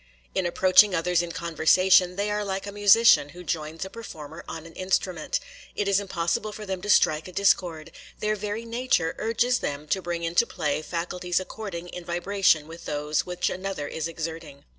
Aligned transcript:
In 0.33 0.47
approaching 0.47 0.95
others 0.95 1.21
in 1.21 1.31
conversation, 1.31 2.15
they 2.15 2.31
are 2.31 2.43
like 2.43 2.65
a 2.65 2.71
musician 2.71 3.29
who 3.29 3.43
joins 3.43 3.85
a 3.85 3.89
performer 3.91 4.43
on 4.47 4.65
an 4.65 4.73
instrument,—it 4.73 5.87
is 5.87 5.99
impossible 5.99 6.51
for 6.51 6.65
them 6.65 6.81
to 6.81 6.89
strike 6.89 7.27
a 7.27 7.31
discord; 7.31 7.91
their 8.19 8.35
very 8.35 8.65
nature 8.65 9.13
urges 9.19 9.59
them 9.59 9.87
to 9.89 10.01
bring 10.01 10.23
into 10.23 10.47
play 10.47 10.81
faculties 10.81 11.39
according 11.39 11.87
in 11.89 12.03
vibration 12.03 12.67
with 12.67 12.85
those 12.85 13.27
which 13.27 13.47
another 13.51 13.87
is 13.87 14.07
exerting. 14.07 14.63